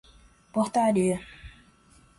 [0.53, 1.19] portaria